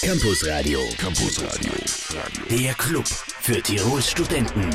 [0.00, 0.80] Campus Radio.
[0.96, 1.72] Campus Radio.
[2.48, 4.70] Der Club für Tirols Studenten.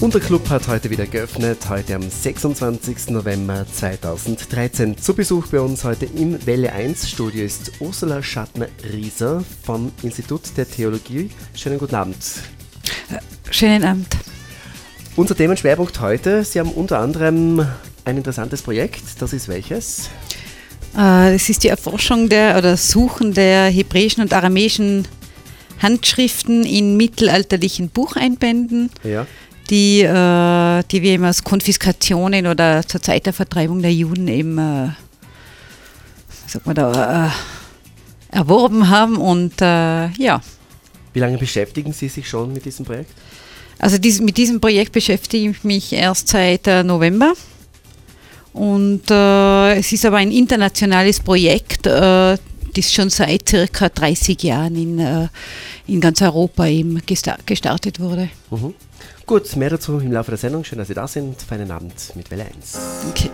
[0.00, 3.10] Unser Club hat heute wieder geöffnet, heute am 26.
[3.10, 4.96] November 2013.
[4.96, 10.70] Zu Besuch bei uns heute im Welle 1 Studio ist Ursula Schattner-Rieser vom Institut der
[10.70, 11.30] Theologie.
[11.54, 12.16] Schönen guten Abend.
[13.50, 14.06] Schönen Abend.
[15.16, 17.66] Unser Themenschwerpunkt heute, Sie haben unter anderem
[18.04, 20.10] ein interessantes Projekt, das ist welches?
[20.94, 25.06] Äh, das ist die Erforschung der oder Suchen der hebräischen und aramäischen
[25.80, 28.90] Handschriften in mittelalterlichen Bucheinbänden.
[29.02, 29.26] Ja
[29.70, 34.58] die, äh, die wir eben aus Konfiskationen oder zur Zeit der Vertreibung der Juden eben
[34.58, 34.88] äh,
[36.46, 37.30] sag mal da, äh,
[38.36, 39.16] erworben haben.
[39.16, 40.42] Und äh, ja.
[41.12, 43.12] Wie lange beschäftigen Sie sich schon mit diesem Projekt?
[43.78, 47.32] Also dies, mit diesem Projekt beschäftige ich mich erst seit äh, November.
[48.52, 52.40] Und äh, es ist aber ein internationales Projekt, das
[52.92, 55.28] schon seit circa 30 Jahren in,
[55.86, 58.28] in ganz Europa eben gestartet wurde.
[58.50, 58.74] Mhm.
[59.26, 60.64] Gut, mehr dazu im Laufe der Sendung.
[60.64, 61.40] Schön, dass Sie da sind.
[61.40, 62.78] Feinen Abend mit Welle 1.
[63.10, 63.30] Okay.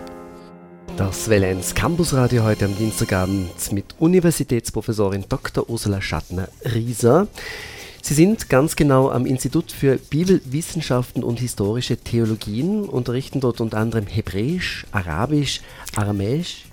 [0.96, 5.68] Das Welle 1 Campusradio heute am Dienstagabend mit Universitätsprofessorin Dr.
[5.68, 7.28] Ursula Schattner-Rieser.
[8.06, 14.06] Sie sind ganz genau am Institut für Bibelwissenschaften und historische Theologien, unterrichten dort unter anderem
[14.06, 15.60] Hebräisch, Arabisch,
[15.96, 16.66] Aramäisch.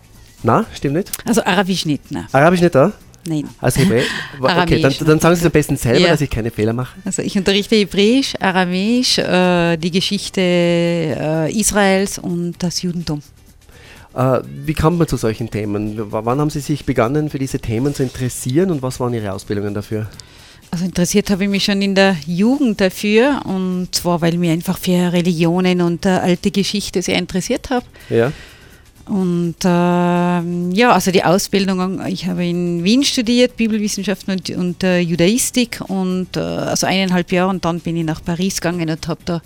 [0.44, 1.10] Na, stimmt nicht?
[1.26, 2.28] Also Arabisch nicht, ne?
[2.32, 2.92] Arabisch nicht da?
[3.26, 3.50] Nein.
[3.60, 4.06] Also Hebräisch?
[4.40, 6.10] Okay, dann, dann, sagen Sie es am besten selber, ja.
[6.10, 6.96] dass ich keine Fehler mache.
[7.04, 13.24] Also ich unterrichte Hebräisch, Aramäisch, äh, die Geschichte äh, Israels und das Judentum.
[14.14, 15.98] Äh, wie kommt man zu solchen Themen?
[15.98, 19.34] W wann haben Sie sich begonnen, für diese Themen zu interessieren und was waren Ihre
[19.34, 20.08] Ausbildungen dafür?
[20.74, 24.80] Also interessiert habe ich mich schon in der Jugend dafür und zwar, weil mich einfach
[24.80, 27.86] für Religionen und äh, alte Geschichte sehr interessiert habe.
[28.10, 28.32] Ja.
[29.06, 34.98] Und äh, ja, also die Ausbildung, ich habe in Wien studiert, Bibelwissenschaften und, und äh,
[34.98, 39.22] Judaistik und äh, also eineinhalb Jahre und dann bin ich nach Paris gegangen und habe
[39.26, 39.44] da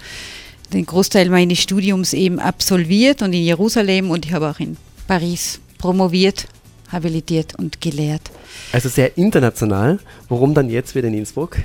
[0.71, 4.77] den Großteil meines Studiums eben absolviert und in Jerusalem und ich habe auch in
[5.07, 6.47] Paris promoviert,
[6.91, 8.31] habilitiert und gelehrt.
[8.71, 9.99] Also sehr international.
[10.29, 11.57] Warum dann jetzt wieder in Innsbruck?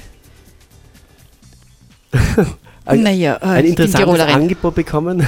[2.84, 5.24] ein, naja, äh, ein interessantes Angebot bekommen?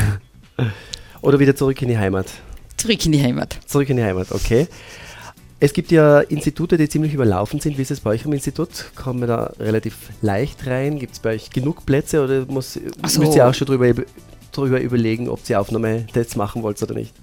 [1.23, 2.27] Oder wieder zurück in die Heimat?
[2.77, 3.59] Zurück in die Heimat.
[3.67, 4.69] Zurück in die Heimat, okay.
[5.61, 7.79] Es gibt ja Institute, die ziemlich überlaufen sind.
[7.79, 8.69] Wie ist es bei euch am Institut?
[8.95, 10.99] Kommen wir da relativ leicht rein?
[10.99, 13.21] Gibt es bei euch genug Plätze oder muss, so.
[13.21, 14.05] müsst ihr auch schon drüber,
[14.53, 17.15] drüber überlegen, ob ihr Aufnahmetests machen wollt oder nicht?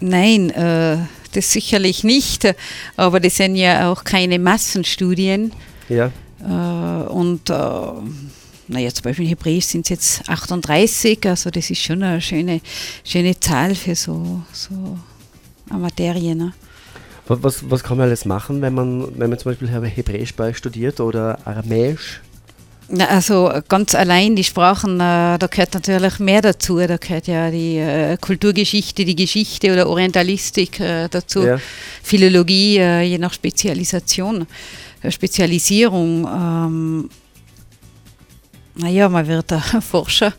[0.00, 0.96] Nein, äh,
[1.36, 2.54] das sicherlich nicht.
[2.96, 5.52] Aber das sind ja auch keine Massenstudien.
[5.88, 6.10] Ja.
[6.40, 7.54] Äh, und äh,
[8.68, 12.60] naja, zum Beispiel in Hebräisch sind es jetzt 38, also das ist schon eine schöne,
[13.04, 14.98] schöne Zahl für so, so
[15.70, 16.34] eine Materie.
[16.34, 16.52] Ne?
[17.28, 21.00] Was, was kann man alles machen, wenn man, wenn man zum Beispiel Hebräisch bei studiert
[21.00, 22.20] oder Aramäisch?
[22.88, 26.78] Also ganz allein die Sprachen, äh, da gehört natürlich mehr dazu.
[26.78, 31.58] Da gehört ja die äh, Kulturgeschichte, die Geschichte oder Orientalistik äh, dazu, ja.
[32.02, 34.46] Philologie, je nach Spezialisation,
[35.08, 36.26] Spezialisierung.
[36.26, 37.10] Ähm,
[38.76, 40.34] naja, man wird ein Forscher,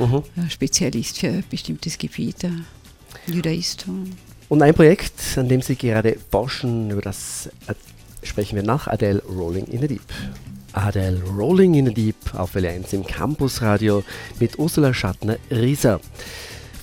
[0.00, 0.24] mhm.
[0.48, 2.38] Spezialist für ein bestimmtes Gebiet,
[3.26, 3.86] Judaist.
[4.48, 7.50] Und ein Projekt, an dem Sie gerade forschen, über das
[8.22, 10.02] sprechen wir nach Adele Rolling in the Deep.
[10.74, 14.04] Adele Rolling in the Deep auf Welle 1 im Campusradio
[14.40, 16.00] mit Ursula Schattner-Rieser.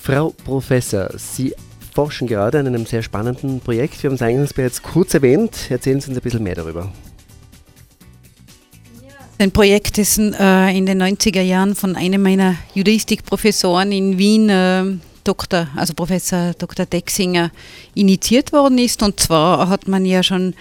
[0.02, 1.54] Frau Professor, Sie
[1.94, 4.02] forschen gerade an einem sehr spannenden Projekt.
[4.02, 5.70] Wir haben es eingangs bereits kurz erwähnt.
[5.70, 6.92] Erzählen Sie uns ein bisschen mehr darüber.
[9.38, 14.84] Ein Projekt, das äh, in den 90er Jahren von einem meiner Judaistikprofessoren in Wien, äh,
[15.24, 16.86] Dr., also Professor Dr.
[16.86, 17.52] Dexinger,
[17.96, 19.02] initiiert worden ist.
[19.02, 20.54] Und zwar hat man ja schon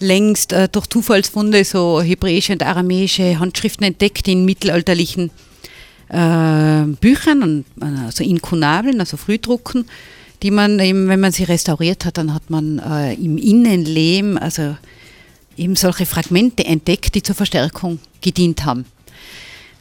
[0.00, 5.30] längst äh, durch Zufallsfunde so hebräische und aramäische Handschriften entdeckt in mittelalterlichen
[6.08, 9.86] äh, Büchern, also Inkunabeln, also Frühdrucken,
[10.42, 14.76] die man eben, wenn man sie restauriert hat, dann hat man äh, im Innenlehm, also
[15.56, 18.84] eben solche Fragmente entdeckt, die zur Verstärkung gedient haben.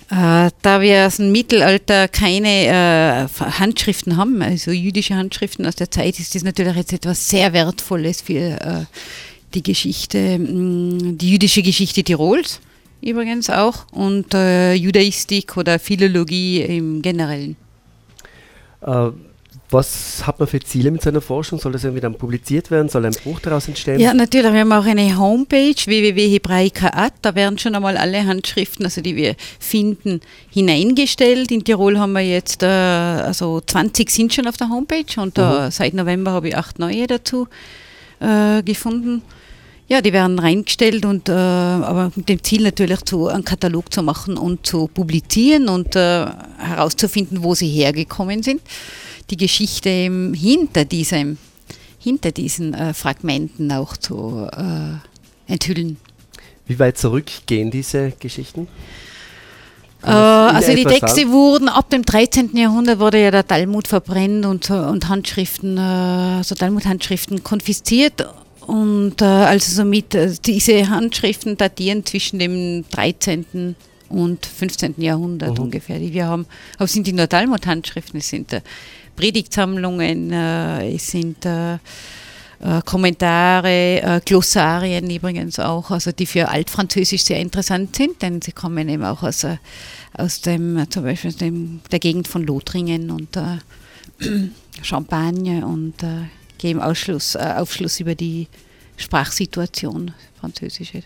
[0.10, 5.90] Äh, da wir aus dem Mittelalter keine äh, Handschriften haben, also jüdische Handschriften aus der
[5.92, 8.88] Zeit, ist das natürlich jetzt etwas sehr Wertvolles für
[9.54, 12.60] die Geschichte, mm, die jüdische Geschichte Tirols
[13.02, 17.56] übrigens auch und äh, Judaistik oder Philologie im Generellen.
[18.82, 19.10] Äh,
[19.74, 21.58] was hat man für Ziele mit seiner Forschung?
[21.60, 22.90] Soll das irgendwie dann publiziert werden?
[22.90, 24.00] Soll ein Buch daraus entstehen?
[24.00, 24.54] Ja, natürlich.
[24.54, 27.14] Wir haben auch eine Homepage www.hebraica.at.
[27.24, 30.22] Da werden schon einmal alle Handschriften, also die wir finden,
[30.52, 31.52] hineingestellt.
[31.52, 35.42] In Tirol haben wir jetzt, äh, also 20 sind schon auf der Homepage und äh,
[35.42, 35.72] mhm.
[35.72, 37.48] seit November habe ich acht neue dazu
[38.20, 39.24] äh, gefunden.
[39.90, 44.02] Ja, die werden reingestellt und äh, aber mit dem Ziel natürlich zu, einen Katalog zu
[44.02, 46.26] machen und zu publizieren und äh,
[46.58, 48.62] herauszufinden, wo sie hergekommen sind.
[49.30, 51.38] Die Geschichte hinter diesem,
[52.00, 55.98] hinter diesen äh, Fragmenten auch zu äh, enthüllen.
[56.66, 58.70] Wie weit zurück gehen diese Geschichten?
[60.02, 61.32] Äh, also die Texte sagen?
[61.32, 62.56] wurden ab dem 13.
[62.56, 68.26] Jahrhundert wurde ja der Talmud verbrennt und, und Handschriften, also Talmud-Handschriften konfisziert
[68.68, 73.76] und äh, also somit äh, diese Handschriften datieren zwischen dem 13.
[74.10, 74.96] und 15.
[74.98, 75.66] Jahrhundert mhm.
[75.66, 76.46] ungefähr, die wir haben.
[76.76, 78.62] Aber es sind die nur Talmud-Handschriften, es sind äh,
[79.16, 81.78] Predigtsammlungen, äh, es sind äh,
[82.86, 89.04] Kommentare, Glossarien übrigens auch, also die für Altfranzösisch sehr interessant sind, denn sie kommen eben
[89.04, 89.46] auch aus,
[90.14, 93.38] aus dem, zum Beispiel dem, der Gegend von Lothringen und
[94.82, 95.96] Champagne und
[96.64, 98.48] geben Ausschluss, äh, Aufschluss über die
[98.96, 101.04] Sprachsituation Französische.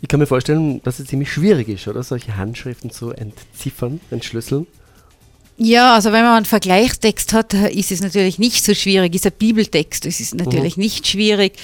[0.00, 2.02] Ich kann mir vorstellen, dass es ziemlich schwierig ist, oder?
[2.02, 4.66] Solche Handschriften zu entziffern, entschlüsseln.
[5.56, 9.14] Ja, also wenn man einen Vergleichstext hat, ist es natürlich nicht so schwierig.
[9.14, 10.84] Ist ein Bibeltext, das ist natürlich mhm.
[10.84, 11.54] nicht schwierig.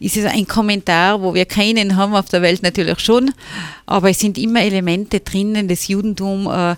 [0.00, 3.32] Ist es ein Kommentar, wo wir keinen haben auf der Welt natürlich schon,
[3.86, 6.76] aber es sind immer Elemente drinnen, das Judentum äh,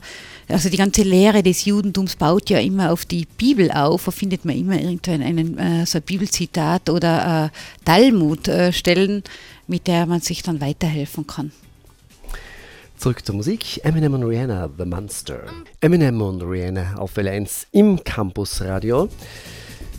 [0.48, 4.06] also die ganze Lehre des Judentums baut ja immer auf die Bibel auf.
[4.06, 9.28] Da findet man immer irgendein einen, äh, so ein Bibelzitat oder äh, Talmud-Stellen, äh,
[9.66, 11.52] mit der man sich dann weiterhelfen kann.
[12.96, 13.84] Zurück zur Musik.
[13.84, 15.40] Eminem und Rihanna, The Monster.
[15.80, 19.08] Eminem und Rihanna auf Welle 1 im Campusradio.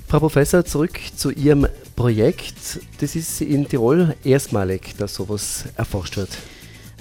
[0.07, 2.79] Frau Professor, zurück zu Ihrem Projekt.
[2.99, 6.29] Das ist in Tirol erstmalig, dass sowas erforscht wird.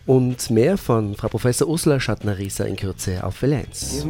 [0.06, 4.06] und mehr von Frau Professor Ursula Schattner-Rieser in Kürze auf Welle 1.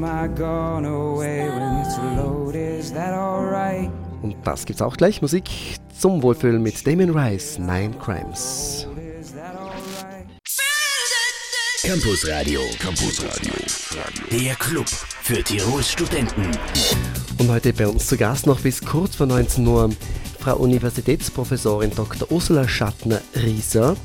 [4.22, 5.22] Und das gibt's auch gleich.
[5.22, 5.44] Musik
[5.98, 8.87] zum Wohlfühlen mit Damien Rice, Nine Crimes.
[11.82, 13.52] Campus Radio, Campus Radio,
[14.32, 16.50] der Club für Tirols Studenten.
[17.38, 19.90] Und heute bei uns zu Gast noch bis kurz vor 19 Uhr
[20.40, 22.31] Frau Universitätsprofessorin Dr.
[22.32, 23.96] Ursula Schattner-Rieser.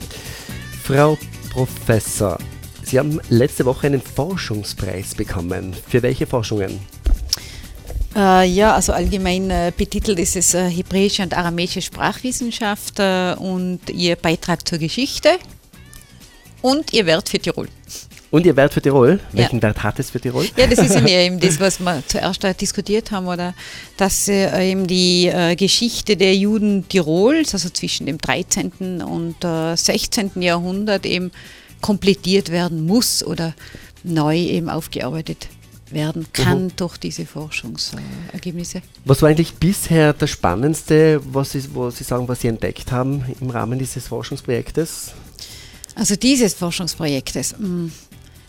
[0.84, 1.18] Frau
[1.52, 2.38] Professor,
[2.84, 5.76] Sie haben letzte Woche einen Forschungspreis bekommen.
[5.90, 6.80] Für welche Forschungen?
[8.16, 13.90] Äh, ja, also allgemein äh, betitelt ist es äh, Hebräische und Aramäische Sprachwissenschaft äh, und
[13.90, 15.32] Ihr Beitrag zur Geschichte
[16.62, 17.68] und Ihr Wert für Tirol.
[18.32, 19.20] Und Ihr Wert für Tirol?
[19.34, 19.62] Welchen ja.
[19.62, 20.48] Wert hat es für Tirol?
[20.56, 23.54] Ja, das ist ja eben das, was wir zuerst diskutiert haben, oder
[23.98, 29.02] dass äh, eben die äh, Geschichte der Juden Tirols, also zwischen dem 13.
[29.02, 30.42] und äh, 16.
[30.42, 31.32] Jahrhundert eben
[31.82, 33.54] komplettiert werden muss oder
[34.04, 35.50] neu eben aufgearbeitet
[35.90, 36.76] werden kann mhm.
[36.78, 38.82] durch diese Forschungsergebnisse.
[39.04, 43.26] Was war eigentlich bisher das Spannendste, was Sie, wo Sie sagen, was Sie entdeckt haben
[43.42, 45.12] im Rahmen dieses Forschungsprojektes?
[45.96, 47.56] Also dieses Forschungsprojektes.
[47.60, 47.92] Mh, mm,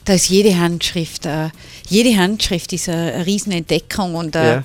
[0.05, 1.51] da ist jede Handschrift, äh,
[1.89, 4.65] jede Handschrift ist eine Riesenentdeckung und eine ja.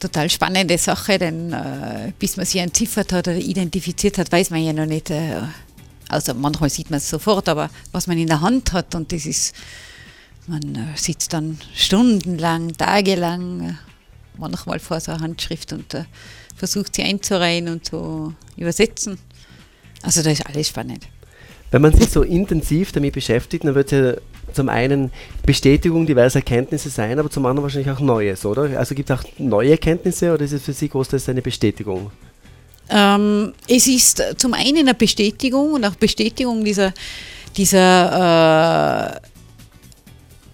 [0.00, 4.62] total spannende Sache, denn äh, bis man sie entziffert hat oder identifiziert hat, weiß man
[4.62, 5.10] ja noch nicht.
[5.10, 5.42] Äh,
[6.08, 9.26] also manchmal sieht man es sofort, aber was man in der Hand hat und das
[9.26, 9.54] ist,
[10.46, 13.78] man sitzt dann stundenlang, tagelang,
[14.36, 15.96] manchmal vor so einer Handschrift und
[16.54, 19.18] versucht sie einzureihen und zu übersetzen.
[20.02, 21.08] Also da ist alles spannend.
[21.70, 24.14] Wenn man sich so intensiv damit beschäftigt, dann wird es ja
[24.54, 25.10] zum einen
[25.44, 28.78] Bestätigung diverser Erkenntnisse sein, aber zum anderen wahrscheinlich auch Neues, oder?
[28.78, 32.10] Also gibt es auch neue Erkenntnisse oder ist es für Sie großteils eine Bestätigung?
[32.88, 36.92] Ähm, es ist zum einen eine Bestätigung und auch Bestätigung dieser,
[37.56, 39.20] dieser äh,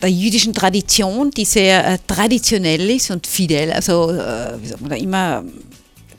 [0.00, 4.90] der jüdischen Tradition, die sehr äh, traditionell ist und fidel, also äh, wie sagt man
[4.90, 5.45] da immer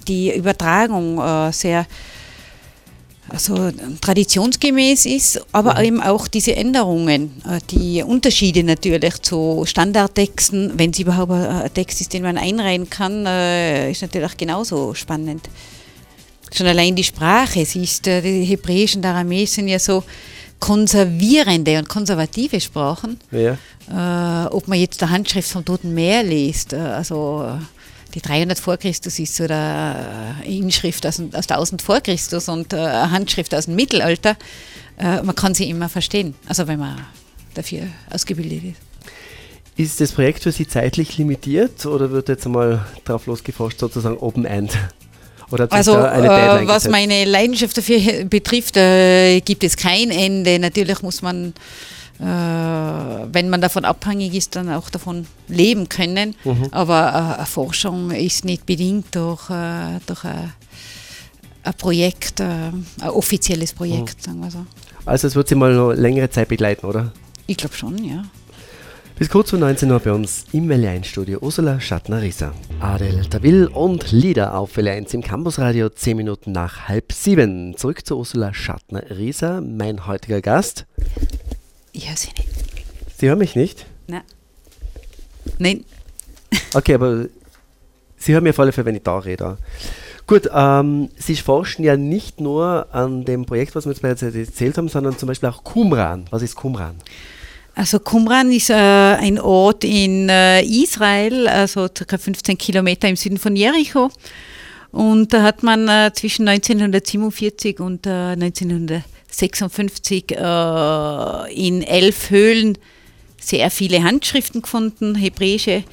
[0.08, 1.86] die Übertragung äh, sehr
[3.32, 3.72] also
[4.02, 5.86] traditionsgemäß ist, aber mhm.
[5.86, 12.02] eben auch diese Änderungen, äh, die Unterschiede natürlich zu Standardtexten, wenn es überhaupt ein Text
[12.02, 15.50] ist, den man einreihen kann, äh, ist natürlich auch genauso spannend.
[16.54, 20.04] Schon allein die Sprache, siehst du, die Hebräisch und Aramäisch sind ja so
[20.60, 23.18] konservierende und konservative Sprachen.
[23.32, 23.58] Ja.
[23.90, 27.58] Äh, ob man jetzt der Handschrift vom Toten Meer liest, also
[28.14, 33.12] die 300 vor Christus ist oder eine Inschrift aus, aus 1000 vor Christus und eine
[33.12, 34.38] Handschrift aus dem Mittelalter,
[34.98, 37.00] äh, man kann sie immer verstehen, also wenn man
[37.54, 38.92] dafür ausgebildet ist.
[39.78, 44.46] Ist das Projekt für Sie zeitlich limitiert oder wird jetzt einmal drauf losgeforscht, sozusagen Open
[44.46, 44.78] End?
[45.70, 50.60] also, äh, was meine Leidenschaft dafür betrifft, äh, gibt es kein Ende.
[50.60, 51.52] Natürlich muss man äh,
[52.24, 56.36] wenn man davon abhängig ist, dann auch davon leben können.
[56.44, 56.68] Mhm.
[56.72, 60.54] Aber äh, Forschung ist nicht bedingt durch, äh, durch ein,
[61.64, 64.24] ein Projekt, ein offizielles Projekt, mhm.
[64.24, 64.66] sagen wir so.
[65.06, 67.12] Also es wird Sie mal noch längere Zeit begleiten, oder?
[67.48, 68.24] Ich glaube schon, ja.
[69.22, 72.54] Bis kurz vor 19 Uhr bei uns im Welle 1 Studio Ursula Schattner-Rieser.
[72.80, 77.78] Adel Tawil und Lieder auf Welle 1 im Campusradio 10 Minuten nach halb sieben.
[77.78, 80.88] Zurück zu Ursula Schattner-Rieser, mein heutiger Gast.
[81.94, 82.50] Ich höre Sie nicht.
[83.18, 83.86] Sie hören mich nicht?
[84.08, 84.24] Nein.
[85.58, 85.86] Nein.
[86.74, 87.28] Okay, aber
[88.18, 89.58] Sie hören mir auf alle Fälle, wenn ich da rede.
[90.28, 94.78] Gut, ähm, Sie forschen ja nicht nur an dem Projekt, was wir jetzt bereits erzählt
[94.78, 96.26] haben, sondern zum Beispiel auch Qumran.
[96.30, 96.96] Was ist Qumran?
[97.76, 102.18] Also Qumran ist äh, ein Ort in äh, Israel, also ca.
[102.18, 104.10] 15 Kilometer im Süden von Jericho.
[104.92, 112.78] Und da hat man äh, zwischen 1947 und 1900 äh, 56 äh, in elf Höhlen
[113.40, 115.84] sehr viele Handschriften gefunden, hebräische,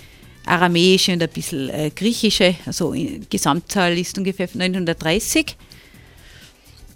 [0.45, 2.55] aramäische und ein bisschen äh, griechische.
[2.67, 2.95] Also
[3.31, 5.57] Gesamtzahl ist ungefähr 930.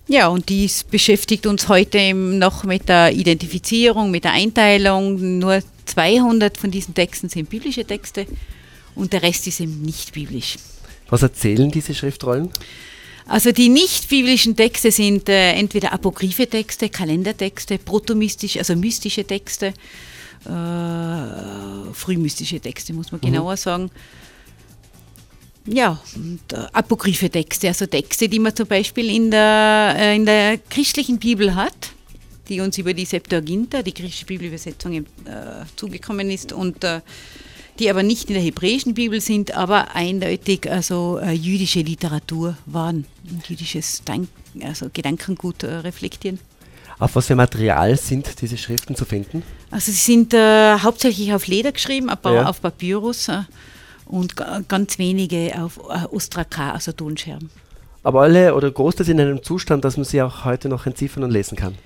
[0.09, 5.39] Ja, und dies beschäftigt uns heute noch mit der Identifizierung, mit der Einteilung.
[5.39, 8.27] Nur 200 von diesen Texten sind biblische Texte
[8.95, 10.57] und der Rest ist eben nicht biblisch.
[11.09, 12.51] Was erzählen diese Schriftrollen?
[13.27, 19.75] Also die nicht-biblischen Texte sind äh, entweder apokryphe Texte, Kalendertexte, protomystische, also mystische Texte,
[20.45, 23.27] äh, frühmystische Texte, muss man mhm.
[23.27, 23.91] genauer sagen.
[25.67, 30.27] Ja, und, äh, apokryphe Texte, also Texte, die man zum Beispiel in der, äh, in
[30.27, 31.93] der christlichen Bibel hat,
[32.49, 35.05] die uns über die Septuaginta, die griechische Bibelübersetzung, äh,
[35.77, 37.01] zugekommen ist und äh,
[37.79, 43.07] die aber nicht in der hebräischen Bibel sind, aber eindeutig also äh, jüdische Literatur waren,
[43.49, 44.29] jüdisches Dank,
[44.63, 46.39] also Gedankengut äh, reflektieren.
[46.99, 49.43] Auf was für Material sind diese Schriften zu finden?
[49.71, 52.47] Also sie sind äh, hauptsächlich auf Leder geschrieben, paar ja.
[52.47, 53.43] auf Papyrus äh,
[54.07, 54.37] und
[54.69, 57.51] ganz wenige auf äh, Ostrakar, also Tonscherben.
[58.05, 61.31] Aber alle oder Großteils in einem Zustand, dass man sie auch heute noch entziffern und
[61.31, 61.77] lesen kann?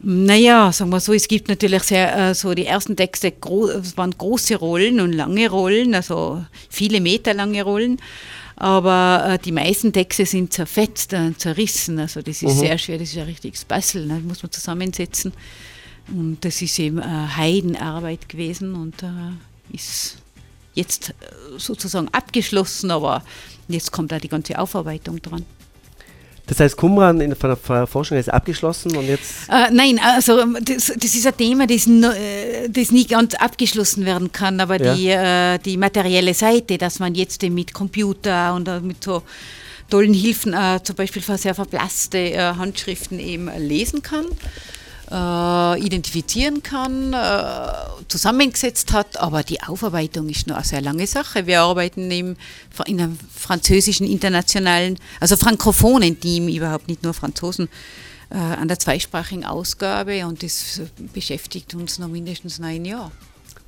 [0.00, 3.32] Naja, sagen wir so, es gibt natürlich sehr, äh, so die ersten Texte,
[3.82, 8.00] es waren große Rollen und lange Rollen, also viele Meter lange Rollen.
[8.54, 11.98] Aber äh, die meisten Texte sind zerfetzt und zerrissen.
[11.98, 12.58] Also das ist mhm.
[12.58, 14.20] sehr schwer, das ist ein richtiges Bastel, ne?
[14.20, 15.32] muss man zusammensetzen.
[16.08, 20.18] Und das ist eben äh, Heidenarbeit gewesen und äh, ist
[20.74, 21.14] jetzt äh,
[21.58, 23.22] sozusagen abgeschlossen, aber
[23.68, 25.44] jetzt kommt da die ganze Aufarbeitung dran.
[26.48, 29.48] Das heißt, Qumran in der Forschung ist abgeschlossen und jetzt?
[29.48, 34.04] Äh, nein, also ähm, das, das, ist ein Thema, das, äh, das nie ganz abgeschlossen
[34.06, 34.94] werden kann, aber ja.
[34.94, 39.22] die, äh, die materielle Seite, dass man jetzt mit Computer und äh, mit so
[39.90, 44.24] tollen Hilfen, äh, zum Beispiel sehr verblasste äh, Handschriften eben lesen kann
[45.10, 47.72] äh, identifizieren kann, äh,
[48.08, 49.18] zusammengesetzt hat.
[49.18, 51.46] Aber die Aufarbeitung ist nur eine sehr lange Sache.
[51.46, 52.36] Wir arbeiten im,
[52.86, 57.68] in einem französischen internationalen, also frankophonen Team, überhaupt nicht nur Franzosen,
[58.30, 60.82] äh, an der zweisprachigen Ausgabe und das
[61.14, 63.10] beschäftigt uns noch mindestens neun Jahre.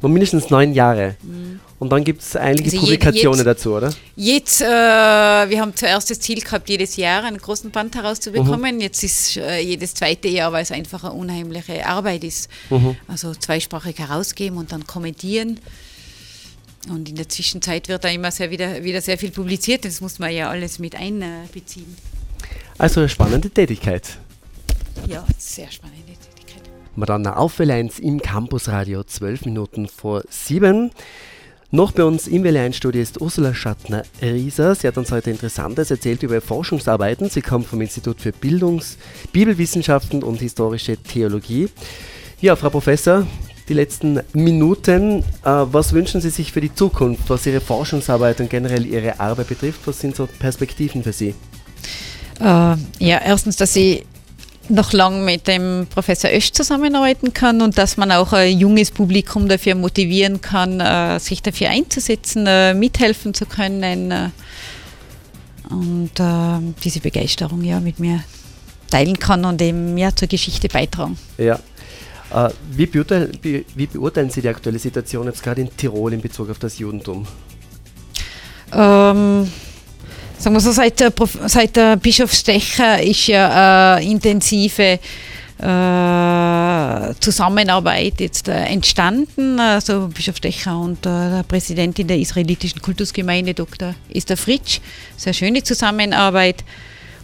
[0.02, 1.16] Noch mindestens neun Jahre.
[1.22, 1.60] Mhm.
[1.78, 3.92] Und dann gibt es einige also Publikationen jetzt, dazu, oder?
[4.16, 8.76] Jetzt, äh, wir haben zuerst das Ziel gehabt, jedes Jahr einen großen Band herauszubekommen.
[8.76, 8.80] Mhm.
[8.82, 12.50] Jetzt ist äh, jedes zweite Jahr, weil es einfach eine unheimliche Arbeit ist.
[12.68, 12.96] Mhm.
[13.08, 15.58] Also zweisprachig herausgeben und dann kommentieren.
[16.88, 19.84] Und in der Zwischenzeit wird da immer sehr wieder, wieder sehr viel publiziert.
[19.84, 21.96] Das muss man ja alles mit einbeziehen.
[22.78, 24.18] Also eine spannende Tätigkeit.
[25.06, 25.90] Ja, sehr spannend.
[26.00, 26.39] Madonna
[26.96, 30.90] auf Welle 1 im Campusradio, 12 Minuten vor 7.
[31.72, 34.74] Noch bei uns im Welle 1 Studio ist Ursula Schattner-Rieser.
[34.74, 37.30] Sie hat uns heute Interessantes erzählt über Forschungsarbeiten.
[37.30, 38.98] Sie kommt vom Institut für Bildungs-,
[39.32, 41.68] Bibelwissenschaften und historische Theologie.
[42.40, 43.24] Ja, Frau Professor,
[43.68, 45.20] die letzten Minuten.
[45.20, 49.46] Äh, was wünschen Sie sich für die Zukunft, was Ihre Forschungsarbeit und generell Ihre Arbeit
[49.46, 49.80] betrifft?
[49.84, 51.34] Was sind so Perspektiven für Sie?
[52.40, 54.02] Äh, ja, erstens, dass Sie
[54.70, 59.48] noch lang mit dem Professor Oesch zusammenarbeiten kann und dass man auch ein junges Publikum
[59.48, 64.28] dafür motivieren kann, äh, sich dafür einzusetzen, äh, mithelfen zu können äh,
[65.68, 66.10] und
[66.82, 68.24] diese Begeisterung ja mit mir
[68.90, 71.16] teilen kann und eben ja, zur Geschichte beitragen.
[71.38, 71.60] Ja.
[72.72, 76.58] Wie, beurteilen, wie beurteilen Sie die aktuelle Situation jetzt gerade in Tirol in Bezug auf
[76.58, 77.24] das Judentum?
[78.72, 79.48] Ähm,
[80.40, 81.12] sagen wir so, seit der,
[81.46, 84.98] seit der Bischof Stecher ist ja eine intensive
[85.58, 89.60] äh, Zusammenarbeit jetzt äh, entstanden.
[89.60, 93.94] Also Bischof Stecher und äh, der Präsidentin der israelitischen Kultusgemeinde, Dr.
[94.12, 94.80] Esther Fritsch.
[95.16, 96.64] Sehr schöne Zusammenarbeit.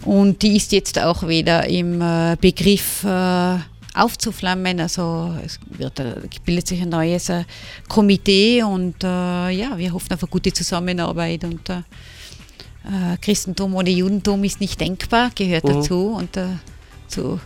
[0.04, 3.56] Und die ist jetzt auch wieder im äh, Begriff äh,
[3.94, 4.78] aufzuflammen.
[4.78, 7.44] Also es wird, äh, bildet sich ein neues äh,
[7.88, 9.06] Komitee und äh,
[9.50, 11.70] ja, wir hoffen auf eine gute Zusammenarbeit und
[12.87, 15.69] äh, äh Christentum ohne Judentum ist nicht denkbar, gehört mhm.
[15.69, 16.47] dazu und äh,
[17.09, 17.40] zu,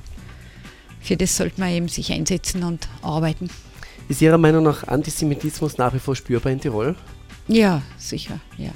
[1.01, 3.51] für das sollte man eben sich einsetzen und arbeiten.
[4.09, 6.97] Ist Ihrer Meinung nach Antisemitismus nach wie vor spürbar in Tirol?
[7.49, 8.73] Ja, sicher, ja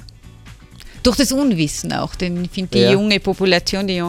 [1.05, 2.15] durch das Unwissen auch.
[2.15, 2.91] Denn ich finde, die ja.
[2.91, 4.01] junge Population, die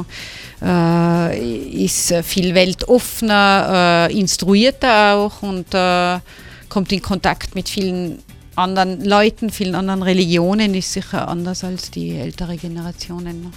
[0.62, 6.18] äh, ist viel weltoffener, äh, instruierter auch und äh,
[6.68, 8.18] kommt in Kontakt mit vielen
[8.56, 13.52] anderen Leuten, vielen anderen Religionen, ist sicher anders als die ältere Generationen.